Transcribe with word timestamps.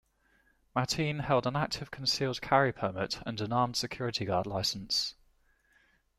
Mateen 0.75 1.19
held 1.25 1.45
an 1.45 1.55
active 1.55 1.91
concealed 1.91 2.41
carry 2.41 2.73
permit 2.73 3.19
and 3.23 3.39
an 3.39 3.53
armed 3.53 3.75
security 3.77 4.25
guard 4.25 4.47
licence. 4.47 5.13